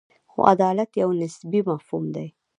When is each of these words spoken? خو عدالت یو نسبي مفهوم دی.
خو 0.31 0.39
عدالت 0.53 0.89
یو 1.01 1.09
نسبي 1.21 1.61
مفهوم 1.71 2.05
دی. 2.15 2.27